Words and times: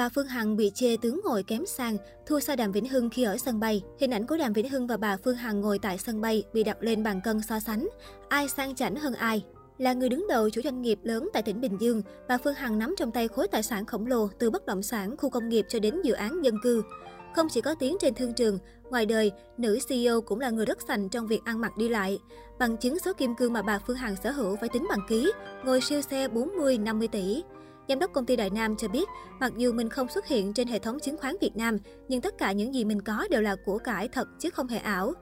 Bà 0.00 0.08
Phương 0.08 0.26
Hằng 0.26 0.56
bị 0.56 0.70
chê 0.74 0.96
tướng 1.02 1.20
ngồi 1.24 1.42
kém 1.42 1.66
sang, 1.66 1.96
thua 2.26 2.40
xa 2.40 2.56
Đàm 2.56 2.72
Vĩnh 2.72 2.88
Hưng 2.88 3.10
khi 3.10 3.22
ở 3.22 3.36
sân 3.36 3.60
bay. 3.60 3.82
Hình 3.98 4.10
ảnh 4.10 4.26
của 4.26 4.36
Đàm 4.36 4.52
Vĩnh 4.52 4.68
Hưng 4.68 4.86
và 4.86 4.96
bà 4.96 5.16
Phương 5.16 5.36
Hằng 5.36 5.60
ngồi 5.60 5.78
tại 5.78 5.98
sân 5.98 6.20
bay 6.20 6.44
bị 6.52 6.62
đặt 6.62 6.76
lên 6.80 7.02
bàn 7.02 7.20
cân 7.24 7.42
so 7.42 7.60
sánh. 7.60 7.88
Ai 8.28 8.48
sang 8.48 8.74
chảnh 8.74 8.96
hơn 8.96 9.14
ai? 9.14 9.44
Là 9.78 9.92
người 9.92 10.08
đứng 10.08 10.26
đầu 10.28 10.50
chủ 10.50 10.60
doanh 10.64 10.82
nghiệp 10.82 10.98
lớn 11.02 11.28
tại 11.32 11.42
tỉnh 11.42 11.60
Bình 11.60 11.76
Dương, 11.80 12.02
bà 12.28 12.38
Phương 12.38 12.54
Hằng 12.54 12.78
nắm 12.78 12.94
trong 12.98 13.10
tay 13.10 13.28
khối 13.28 13.48
tài 13.48 13.62
sản 13.62 13.86
khổng 13.86 14.06
lồ 14.06 14.28
từ 14.38 14.50
bất 14.50 14.66
động 14.66 14.82
sản, 14.82 15.16
khu 15.16 15.30
công 15.30 15.48
nghiệp 15.48 15.66
cho 15.68 15.78
đến 15.78 16.02
dự 16.02 16.12
án 16.12 16.44
dân 16.44 16.54
cư. 16.62 16.82
Không 17.36 17.48
chỉ 17.50 17.60
có 17.60 17.74
tiếng 17.74 17.96
trên 18.00 18.14
thương 18.14 18.34
trường, 18.34 18.58
ngoài 18.90 19.06
đời, 19.06 19.32
nữ 19.56 19.78
CEO 19.88 20.20
cũng 20.20 20.40
là 20.40 20.50
người 20.50 20.66
rất 20.66 20.78
sành 20.88 21.08
trong 21.08 21.26
việc 21.26 21.40
ăn 21.44 21.60
mặc 21.60 21.76
đi 21.76 21.88
lại. 21.88 22.18
Bằng 22.58 22.76
chứng 22.76 22.98
số 22.98 23.12
kim 23.12 23.34
cương 23.34 23.52
mà 23.52 23.62
bà 23.62 23.78
Phương 23.78 23.96
Hằng 23.96 24.16
sở 24.16 24.30
hữu 24.30 24.56
phải 24.56 24.68
tính 24.68 24.86
bằng 24.88 25.06
ký, 25.08 25.32
ngồi 25.64 25.80
siêu 25.80 26.02
xe 26.02 26.28
40-50 26.28 27.08
tỷ. 27.08 27.42
Giám 27.90 27.98
đốc 27.98 28.12
công 28.12 28.26
ty 28.26 28.36
Đại 28.36 28.50
Nam 28.50 28.76
cho 28.76 28.88
biết, 28.88 29.08
mặc 29.40 29.52
dù 29.56 29.72
mình 29.72 29.88
không 29.88 30.08
xuất 30.08 30.26
hiện 30.26 30.52
trên 30.52 30.68
hệ 30.68 30.78
thống 30.78 31.00
chứng 31.00 31.16
khoán 31.16 31.36
Việt 31.40 31.56
Nam, 31.56 31.78
nhưng 32.08 32.20
tất 32.20 32.38
cả 32.38 32.52
những 32.52 32.74
gì 32.74 32.84
mình 32.84 33.02
có 33.02 33.26
đều 33.30 33.42
là 33.42 33.56
của 33.64 33.78
cải 33.78 34.08
thật 34.08 34.28
chứ 34.38 34.50
không 34.50 34.66
hề 34.66 34.78
ảo. 34.78 35.12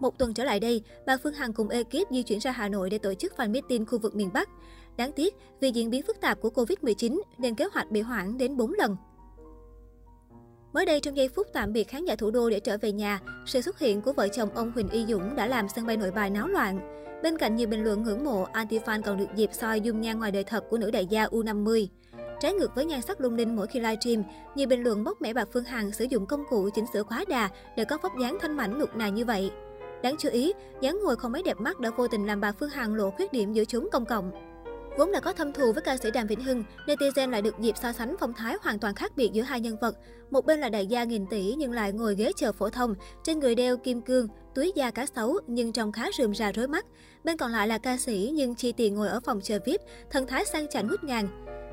Một 0.00 0.18
tuần 0.18 0.34
trở 0.34 0.44
lại 0.44 0.60
đây, 0.60 0.82
bà 1.06 1.16
Phương 1.16 1.34
Hằng 1.34 1.52
cùng 1.52 1.68
ekip 1.68 2.10
di 2.10 2.22
chuyển 2.22 2.38
ra 2.38 2.50
Hà 2.50 2.68
Nội 2.68 2.90
để 2.90 2.98
tổ 2.98 3.14
chức 3.14 3.32
fan 3.36 3.50
meeting 3.50 3.86
khu 3.86 3.98
vực 3.98 4.14
miền 4.14 4.30
Bắc. 4.32 4.48
Đáng 4.96 5.12
tiếc, 5.12 5.34
vì 5.60 5.70
diễn 5.70 5.90
biến 5.90 6.02
phức 6.02 6.20
tạp 6.20 6.40
của 6.40 6.48
Covid-19 6.48 7.20
nên 7.38 7.54
kế 7.54 7.64
hoạch 7.72 7.90
bị 7.90 8.00
hoãn 8.00 8.38
đến 8.38 8.56
4 8.56 8.72
lần. 8.72 8.96
Mới 10.74 10.86
đây, 10.86 11.00
trong 11.00 11.16
giây 11.16 11.28
phút 11.28 11.46
tạm 11.52 11.72
biệt 11.72 11.88
khán 11.88 12.04
giả 12.04 12.16
thủ 12.16 12.30
đô 12.30 12.50
để 12.50 12.60
trở 12.60 12.76
về 12.78 12.92
nhà, 12.92 13.20
sự 13.46 13.60
xuất 13.60 13.78
hiện 13.78 14.00
của 14.00 14.12
vợ 14.12 14.28
chồng 14.28 14.48
ông 14.54 14.72
Huỳnh 14.72 14.88
Y 14.88 15.06
Dũng 15.06 15.36
đã 15.36 15.46
làm 15.46 15.68
sân 15.68 15.86
bay 15.86 15.96
nội 15.96 16.10
bài 16.10 16.30
náo 16.30 16.48
loạn. 16.48 16.80
Bên 17.22 17.38
cạnh 17.38 17.56
nhiều 17.56 17.68
bình 17.68 17.84
luận 17.84 18.02
ngưỡng 18.02 18.24
mộ, 18.24 18.46
anti-fan 18.52 19.02
còn 19.02 19.16
được 19.16 19.26
dịp 19.36 19.50
soi 19.52 19.80
dung 19.80 20.00
nhan 20.00 20.18
ngoài 20.18 20.30
đời 20.30 20.44
thật 20.44 20.64
của 20.70 20.78
nữ 20.78 20.90
đại 20.90 21.06
gia 21.06 21.26
U50. 21.26 21.86
Trái 22.40 22.52
ngược 22.52 22.74
với 22.74 22.84
nhan 22.84 23.02
sắc 23.02 23.20
lung 23.20 23.34
linh 23.34 23.56
mỗi 23.56 23.66
khi 23.66 23.80
livestream, 23.80 24.22
nhiều 24.54 24.68
bình 24.68 24.82
luận 24.82 25.04
bóc 25.04 25.22
mẽ 25.22 25.32
bà 25.32 25.44
Phương 25.52 25.64
Hằng 25.64 25.92
sử 25.92 26.04
dụng 26.04 26.26
công 26.26 26.44
cụ 26.50 26.70
chỉnh 26.74 26.84
sửa 26.92 27.02
quá 27.02 27.24
đà 27.28 27.48
để 27.76 27.84
có 27.84 27.98
vóc 28.02 28.12
dáng 28.20 28.38
thanh 28.40 28.56
mảnh 28.56 28.78
lục 28.78 28.96
nà 28.96 29.08
như 29.08 29.24
vậy. 29.24 29.50
Đáng 30.02 30.16
chú 30.18 30.28
ý, 30.28 30.52
dáng 30.80 31.00
ngồi 31.04 31.16
không 31.16 31.32
mấy 31.32 31.42
đẹp 31.42 31.60
mắt 31.60 31.80
đã 31.80 31.90
vô 31.90 32.08
tình 32.08 32.26
làm 32.26 32.40
bà 32.40 32.52
Phương 32.52 32.70
Hằng 32.70 32.94
lộ 32.94 33.10
khuyết 33.10 33.32
điểm 33.32 33.52
giữa 33.52 33.64
chúng 33.64 33.88
công 33.92 34.04
cộng. 34.04 34.53
Vốn 34.98 35.10
là 35.10 35.20
có 35.20 35.32
thâm 35.32 35.52
thù 35.52 35.72
với 35.72 35.82
ca 35.82 35.96
sĩ 35.96 36.10
Đàm 36.10 36.26
Vĩnh 36.26 36.40
Hưng, 36.40 36.64
netizen 36.86 37.30
lại 37.30 37.42
được 37.42 37.58
dịp 37.58 37.76
so 37.76 37.92
sánh 37.92 38.16
phong 38.20 38.32
thái 38.32 38.56
hoàn 38.62 38.78
toàn 38.78 38.94
khác 38.94 39.12
biệt 39.16 39.30
giữa 39.32 39.42
hai 39.42 39.60
nhân 39.60 39.76
vật. 39.80 39.96
Một 40.30 40.46
bên 40.46 40.60
là 40.60 40.68
đại 40.68 40.86
gia 40.86 41.04
nghìn 41.04 41.26
tỷ 41.26 41.54
nhưng 41.58 41.72
lại 41.72 41.92
ngồi 41.92 42.14
ghế 42.14 42.32
chờ 42.36 42.52
phổ 42.52 42.70
thông, 42.70 42.94
trên 43.22 43.38
người 43.38 43.54
đeo 43.54 43.76
kim 43.76 44.00
cương, 44.02 44.28
túi 44.54 44.72
da 44.74 44.90
cá 44.90 45.06
sấu 45.06 45.38
nhưng 45.46 45.72
trông 45.72 45.92
khá 45.92 46.06
rườm 46.18 46.34
rà 46.34 46.52
rối 46.52 46.68
mắt. 46.68 46.86
Bên 47.24 47.36
còn 47.36 47.52
lại 47.52 47.68
là 47.68 47.78
ca 47.78 47.96
sĩ 47.96 48.32
nhưng 48.34 48.54
chi 48.54 48.72
tiền 48.72 48.94
ngồi 48.94 49.08
ở 49.08 49.20
phòng 49.20 49.40
chờ 49.40 49.58
VIP, 49.66 49.80
thần 50.10 50.26
thái 50.26 50.44
sang 50.44 50.68
chảnh 50.68 50.88
hút 50.88 51.04
ngàn. 51.04 51.28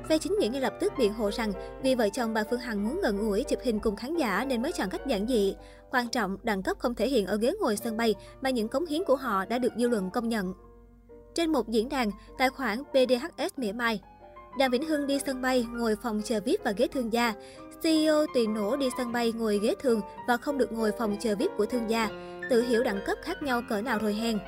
Phe 0.08 0.18
chính 0.18 0.38
nghĩa 0.38 0.48
ngay 0.48 0.60
lập 0.60 0.74
tức 0.80 0.92
biện 0.98 1.12
hộ 1.12 1.30
rằng 1.30 1.52
vì 1.82 1.94
vợ 1.94 2.08
chồng 2.08 2.34
bà 2.34 2.44
Phương 2.50 2.60
Hằng 2.60 2.88
muốn 2.88 3.00
gần 3.02 3.18
gũi 3.18 3.44
chụp 3.44 3.58
hình 3.62 3.80
cùng 3.80 3.96
khán 3.96 4.16
giả 4.16 4.44
nên 4.44 4.62
mới 4.62 4.72
chọn 4.72 4.90
cách 4.90 5.06
giản 5.06 5.26
dị. 5.26 5.54
Quan 5.90 6.08
trọng, 6.08 6.36
đẳng 6.42 6.62
cấp 6.62 6.78
không 6.78 6.94
thể 6.94 7.08
hiện 7.08 7.26
ở 7.26 7.36
ghế 7.36 7.52
ngồi 7.60 7.76
sân 7.76 7.96
bay 7.96 8.14
mà 8.40 8.50
những 8.50 8.68
cống 8.68 8.86
hiến 8.86 9.04
của 9.04 9.16
họ 9.16 9.44
đã 9.44 9.58
được 9.58 9.72
dư 9.78 9.88
luận 9.88 10.10
công 10.10 10.28
nhận. 10.28 10.54
Trên 11.34 11.52
một 11.52 11.68
diễn 11.68 11.88
đàn, 11.88 12.10
tài 12.38 12.50
khoản 12.50 12.82
PDHS 12.84 13.52
mỉa 13.58 13.72
mai. 13.72 14.00
Đàm 14.58 14.70
Vĩnh 14.70 14.86
Hưng 14.86 15.06
đi 15.06 15.18
sân 15.26 15.42
bay, 15.42 15.66
ngồi 15.70 15.96
phòng 16.02 16.22
chờ 16.24 16.40
VIP 16.44 16.64
và 16.64 16.72
ghế 16.76 16.86
thương 16.86 17.12
gia. 17.12 17.34
CEO 17.82 18.26
tiền 18.34 18.54
nổ 18.54 18.76
đi 18.76 18.88
sân 18.98 19.12
bay 19.12 19.32
ngồi 19.32 19.58
ghế 19.62 19.74
thường 19.80 20.00
và 20.28 20.36
không 20.36 20.58
được 20.58 20.72
ngồi 20.72 20.92
phòng 20.98 21.16
chờ 21.20 21.36
VIP 21.36 21.50
của 21.56 21.66
thương 21.66 21.90
gia. 21.90 22.08
Tự 22.50 22.62
hiểu 22.62 22.84
đẳng 22.84 23.00
cấp 23.06 23.18
khác 23.22 23.42
nhau 23.42 23.62
cỡ 23.68 23.80
nào 23.80 23.98
rồi 23.98 24.14
hèn 24.14 24.38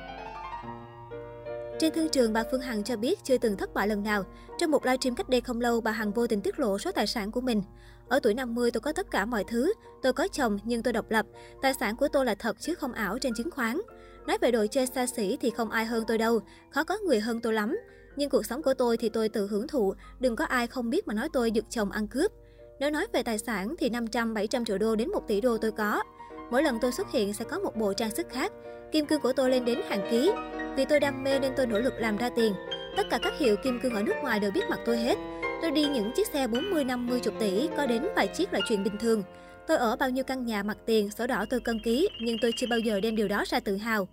Trên 1.79 1.93
thương 1.93 2.09
trường, 2.09 2.33
bà 2.33 2.43
Phương 2.51 2.61
Hằng 2.61 2.83
cho 2.83 2.95
biết 2.97 3.23
chưa 3.23 3.37
từng 3.37 3.57
thất 3.57 3.73
bại 3.73 3.87
lần 3.87 4.03
nào. 4.03 4.23
Trong 4.57 4.71
một 4.71 4.85
livestream 4.85 5.15
cách 5.15 5.29
đây 5.29 5.41
không 5.41 5.61
lâu, 5.61 5.81
bà 5.81 5.91
Hằng 5.91 6.11
vô 6.11 6.27
tình 6.27 6.41
tiết 6.41 6.59
lộ 6.59 6.77
số 6.77 6.91
tài 6.91 7.07
sản 7.07 7.31
của 7.31 7.41
mình. 7.41 7.61
Ở 8.07 8.19
tuổi 8.19 8.33
50 8.33 8.71
tôi 8.71 8.81
có 8.81 8.93
tất 8.93 9.11
cả 9.11 9.25
mọi 9.25 9.43
thứ. 9.47 9.73
Tôi 10.01 10.13
có 10.13 10.27
chồng 10.27 10.59
nhưng 10.63 10.83
tôi 10.83 10.93
độc 10.93 11.11
lập. 11.11 11.25
Tài 11.61 11.73
sản 11.79 11.95
của 11.95 12.07
tôi 12.07 12.25
là 12.25 12.35
thật 12.35 12.57
chứ 12.59 12.75
không 12.75 12.93
ảo 12.93 13.17
trên 13.21 13.33
chứng 13.33 13.51
khoán. 13.51 13.81
Nói 14.27 14.37
về 14.41 14.51
đồ 14.51 14.65
chơi 14.71 14.87
xa 14.87 15.05
xỉ 15.05 15.37
thì 15.41 15.49
không 15.49 15.69
ai 15.69 15.85
hơn 15.85 16.03
tôi 16.07 16.17
đâu. 16.17 16.39
Khó 16.69 16.83
có 16.83 16.97
người 16.97 17.19
hơn 17.19 17.39
tôi 17.39 17.53
lắm. 17.53 17.77
Nhưng 18.15 18.29
cuộc 18.29 18.45
sống 18.45 18.63
của 18.63 18.73
tôi 18.73 18.97
thì 18.97 19.09
tôi 19.09 19.29
tự 19.29 19.47
hưởng 19.47 19.67
thụ. 19.67 19.93
Đừng 20.19 20.35
có 20.35 20.45
ai 20.45 20.67
không 20.67 20.89
biết 20.89 21.07
mà 21.07 21.13
nói 21.13 21.29
tôi 21.33 21.51
giật 21.51 21.65
chồng 21.69 21.91
ăn 21.91 22.07
cướp. 22.07 22.31
Nếu 22.79 22.91
nói 22.91 23.07
về 23.13 23.23
tài 23.23 23.37
sản 23.37 23.75
thì 23.79 23.89
500-700 23.89 24.65
triệu 24.65 24.77
đô 24.77 24.95
đến 24.95 25.09
1 25.09 25.27
tỷ 25.27 25.41
đô 25.41 25.57
tôi 25.57 25.71
có. 25.71 26.03
Mỗi 26.51 26.63
lần 26.63 26.79
tôi 26.81 26.91
xuất 26.91 27.11
hiện 27.11 27.33
sẽ 27.33 27.45
có 27.45 27.59
một 27.59 27.75
bộ 27.75 27.93
trang 27.93 28.11
sức 28.11 28.27
khác. 28.29 28.51
Kim 28.91 29.05
cương 29.05 29.21
của 29.21 29.33
tôi 29.33 29.49
lên 29.49 29.65
đến 29.65 29.81
hàng 29.89 30.07
ký. 30.11 30.31
Vì 30.75 30.85
tôi 30.85 30.99
đam 30.99 31.23
mê 31.23 31.39
nên 31.39 31.53
tôi 31.57 31.67
nỗ 31.67 31.79
lực 31.79 31.93
làm 31.99 32.17
ra 32.17 32.29
tiền. 32.35 32.53
Tất 32.97 33.03
cả 33.09 33.19
các 33.23 33.33
hiệu 33.37 33.55
kim 33.63 33.79
cương 33.83 33.93
ở 33.93 34.03
nước 34.03 34.15
ngoài 34.21 34.39
đều 34.39 34.51
biết 34.51 34.69
mặt 34.69 34.79
tôi 34.85 34.97
hết. 34.97 35.17
Tôi 35.61 35.71
đi 35.71 35.85
những 35.85 36.11
chiếc 36.15 36.27
xe 36.27 36.47
40-50 36.47 37.19
chục 37.19 37.33
tỷ, 37.39 37.69
có 37.77 37.85
đến 37.85 38.07
vài 38.15 38.27
chiếc 38.27 38.53
là 38.53 38.59
chuyện 38.67 38.83
bình 38.83 38.97
thường. 38.99 39.23
Tôi 39.67 39.77
ở 39.77 39.95
bao 39.95 40.09
nhiêu 40.09 40.23
căn 40.23 40.45
nhà 40.45 40.63
mặt 40.63 40.77
tiền, 40.85 41.11
sổ 41.11 41.27
đỏ 41.27 41.45
tôi 41.49 41.59
cân 41.59 41.79
ký, 41.79 42.09
nhưng 42.21 42.37
tôi 42.41 42.51
chưa 42.57 42.67
bao 42.67 42.79
giờ 42.79 42.99
đem 42.99 43.15
điều 43.15 43.27
đó 43.27 43.43
ra 43.47 43.59
tự 43.59 43.77
hào. 43.77 44.07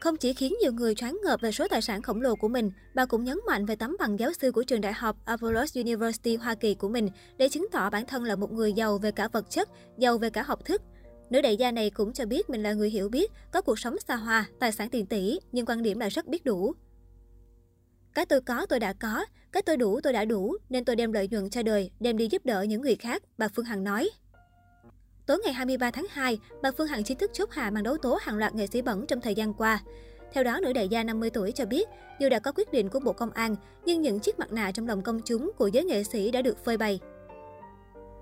Không 0.00 0.16
chỉ 0.16 0.32
khiến 0.32 0.54
nhiều 0.60 0.72
người 0.72 0.94
choáng 0.94 1.18
ngợp 1.24 1.40
về 1.40 1.52
số 1.52 1.68
tài 1.70 1.82
sản 1.82 2.02
khổng 2.02 2.20
lồ 2.22 2.34
của 2.34 2.48
mình, 2.48 2.70
bà 2.94 3.06
cũng 3.06 3.24
nhấn 3.24 3.38
mạnh 3.46 3.66
về 3.66 3.76
tấm 3.76 3.96
bằng 3.98 4.18
giáo 4.18 4.32
sư 4.32 4.52
của 4.52 4.62
trường 4.62 4.80
đại 4.80 4.92
học 4.92 5.16
Avalos 5.24 5.76
University 5.76 6.36
Hoa 6.36 6.54
Kỳ 6.54 6.74
của 6.74 6.88
mình 6.88 7.08
để 7.36 7.48
chứng 7.48 7.66
tỏ 7.72 7.90
bản 7.90 8.06
thân 8.06 8.24
là 8.24 8.36
một 8.36 8.52
người 8.52 8.72
giàu 8.72 8.98
về 8.98 9.10
cả 9.10 9.28
vật 9.28 9.50
chất, 9.50 9.68
giàu 9.98 10.18
về 10.18 10.30
cả 10.30 10.42
học 10.42 10.64
thức. 10.64 10.82
Nữ 11.30 11.40
đại 11.40 11.56
gia 11.56 11.72
này 11.72 11.90
cũng 11.90 12.12
cho 12.12 12.26
biết 12.26 12.50
mình 12.50 12.62
là 12.62 12.72
người 12.72 12.90
hiểu 12.90 13.08
biết, 13.08 13.32
có 13.52 13.60
cuộc 13.60 13.78
sống 13.78 13.96
xa 14.08 14.16
hoa, 14.16 14.46
tài 14.58 14.72
sản 14.72 14.90
tiền 14.90 15.06
tỷ, 15.06 15.38
nhưng 15.52 15.66
quan 15.66 15.82
điểm 15.82 15.98
là 15.98 16.08
rất 16.08 16.26
biết 16.26 16.44
đủ. 16.44 16.72
Cái 18.14 18.26
tôi 18.26 18.40
có 18.40 18.66
tôi 18.66 18.80
đã 18.80 18.92
có, 18.92 19.24
cái 19.52 19.62
tôi 19.62 19.76
đủ 19.76 20.00
tôi 20.00 20.12
đã 20.12 20.24
đủ, 20.24 20.56
nên 20.68 20.84
tôi 20.84 20.96
đem 20.96 21.12
lợi 21.12 21.28
nhuận 21.28 21.50
cho 21.50 21.62
đời, 21.62 21.90
đem 22.00 22.16
đi 22.16 22.28
giúp 22.30 22.46
đỡ 22.46 22.62
những 22.62 22.82
người 22.82 22.96
khác, 22.96 23.22
bà 23.38 23.48
Phương 23.48 23.64
Hằng 23.64 23.84
nói. 23.84 24.10
Tối 25.26 25.38
ngày 25.44 25.52
23 25.52 25.90
tháng 25.90 26.06
2, 26.10 26.38
bà 26.62 26.70
Phương 26.70 26.86
Hằng 26.86 27.04
chính 27.04 27.18
thức 27.18 27.30
chốt 27.34 27.50
hạ 27.50 27.70
màn 27.70 27.84
đấu 27.84 27.96
tố 27.96 28.18
hàng 28.22 28.38
loạt 28.38 28.54
nghệ 28.54 28.66
sĩ 28.66 28.82
bẩn 28.82 29.06
trong 29.06 29.20
thời 29.20 29.34
gian 29.34 29.54
qua. 29.54 29.80
Theo 30.32 30.44
đó, 30.44 30.60
nữ 30.62 30.72
đại 30.72 30.88
gia 30.88 31.04
50 31.04 31.30
tuổi 31.30 31.52
cho 31.52 31.64
biết, 31.66 31.88
dù 32.20 32.28
đã 32.28 32.38
có 32.38 32.52
quyết 32.52 32.72
định 32.72 32.88
của 32.88 33.00
Bộ 33.00 33.12
Công 33.12 33.30
an, 33.30 33.56
nhưng 33.84 34.02
những 34.02 34.20
chiếc 34.20 34.38
mặt 34.38 34.52
nạ 34.52 34.70
trong 34.74 34.88
lòng 34.88 35.02
công 35.02 35.20
chúng 35.24 35.52
của 35.56 35.66
giới 35.66 35.84
nghệ 35.84 36.04
sĩ 36.04 36.30
đã 36.30 36.42
được 36.42 36.64
phơi 36.64 36.76
bày. 36.76 37.00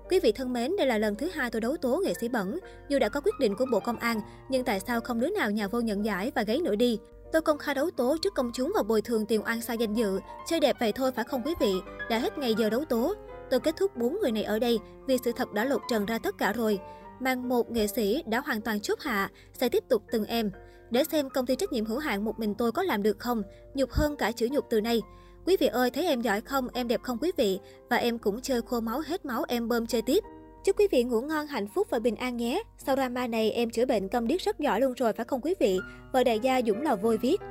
Quý 0.09 0.19
vị 0.19 0.31
thân 0.31 0.53
mến, 0.53 0.71
đây 0.77 0.87
là 0.87 0.97
lần 0.97 1.15
thứ 1.15 1.29
hai 1.33 1.51
tôi 1.51 1.61
đấu 1.61 1.77
tố 1.77 2.01
nghệ 2.05 2.13
sĩ 2.21 2.27
bẩn. 2.27 2.59
Dù 2.89 2.99
đã 2.99 3.09
có 3.09 3.21
quyết 3.21 3.39
định 3.39 3.55
của 3.55 3.65
Bộ 3.71 3.79
Công 3.79 3.97
an, 3.97 4.21
nhưng 4.49 4.63
tại 4.63 4.79
sao 4.79 5.01
không 5.01 5.19
đứa 5.19 5.29
nào 5.29 5.51
nhà 5.51 5.67
vô 5.67 5.81
nhận 5.81 6.05
giải 6.05 6.31
và 6.35 6.43
gáy 6.43 6.59
nữa 6.61 6.75
đi? 6.75 6.99
Tôi 7.31 7.41
công 7.41 7.57
khai 7.57 7.75
đấu 7.75 7.91
tố 7.91 8.17
trước 8.21 8.33
công 8.35 8.51
chúng 8.53 8.71
và 8.75 8.83
bồi 8.83 9.01
thường 9.01 9.25
tiền 9.25 9.41
oan 9.45 9.61
sai 9.61 9.77
danh 9.77 9.93
dự. 9.93 10.19
Chơi 10.47 10.59
đẹp 10.59 10.75
vậy 10.79 10.91
thôi 10.91 11.11
phải 11.11 11.25
không 11.25 11.41
quý 11.45 11.53
vị? 11.59 11.73
Đã 12.09 12.19
hết 12.19 12.37
ngày 12.37 12.55
giờ 12.57 12.69
đấu 12.69 12.85
tố. 12.85 13.13
Tôi 13.49 13.59
kết 13.59 13.75
thúc 13.77 13.97
bốn 13.97 14.17
người 14.21 14.31
này 14.31 14.43
ở 14.43 14.59
đây 14.59 14.79
vì 15.07 15.17
sự 15.23 15.31
thật 15.35 15.53
đã 15.53 15.65
lột 15.65 15.81
trần 15.89 16.05
ra 16.05 16.19
tất 16.19 16.37
cả 16.37 16.53
rồi. 16.53 16.79
Mang 17.19 17.49
một 17.49 17.71
nghệ 17.71 17.87
sĩ 17.87 18.23
đã 18.27 18.39
hoàn 18.39 18.61
toàn 18.61 18.79
chốt 18.79 18.99
hạ, 19.01 19.29
sẽ 19.53 19.69
tiếp 19.69 19.83
tục 19.89 20.03
từng 20.11 20.25
em. 20.25 20.51
Để 20.91 21.03
xem 21.03 21.29
công 21.29 21.45
ty 21.45 21.55
trách 21.55 21.71
nhiệm 21.71 21.85
hữu 21.85 21.99
hạn 21.99 22.25
một 22.25 22.39
mình 22.39 22.55
tôi 22.55 22.71
có 22.71 22.83
làm 22.83 23.03
được 23.03 23.19
không, 23.19 23.41
nhục 23.73 23.91
hơn 23.91 24.15
cả 24.15 24.31
chữ 24.31 24.47
nhục 24.51 24.65
từ 24.69 24.81
nay. 24.81 25.01
Quý 25.45 25.57
vị 25.59 25.67
ơi, 25.67 25.89
thấy 25.91 26.05
em 26.05 26.21
giỏi 26.21 26.41
không, 26.41 26.67
em 26.73 26.87
đẹp 26.87 27.01
không 27.03 27.17
quý 27.21 27.31
vị? 27.37 27.59
Và 27.89 27.97
em 27.97 28.17
cũng 28.17 28.41
chơi 28.41 28.61
khô 28.61 28.79
máu 28.79 29.01
hết 29.05 29.25
máu 29.25 29.43
em 29.47 29.67
bơm 29.67 29.87
chơi 29.87 30.01
tiếp. 30.01 30.23
Chúc 30.63 30.79
quý 30.79 30.87
vị 30.91 31.03
ngủ 31.03 31.21
ngon, 31.21 31.47
hạnh 31.47 31.67
phúc 31.75 31.87
và 31.89 31.99
bình 31.99 32.15
an 32.15 32.37
nhé. 32.37 32.63
Sau 32.77 32.95
drama 32.95 33.27
này 33.27 33.51
em 33.51 33.69
chữa 33.69 33.85
bệnh 33.85 34.09
cầm 34.09 34.27
điếc 34.27 34.41
rất 34.41 34.59
giỏi 34.59 34.81
luôn 34.81 34.93
rồi 34.93 35.13
phải 35.13 35.25
không 35.25 35.41
quý 35.41 35.55
vị? 35.59 35.79
Vợ 36.13 36.23
đại 36.23 36.39
gia 36.39 36.61
Dũng 36.61 36.81
là 36.81 36.95
vôi 36.95 37.17
viết. 37.17 37.41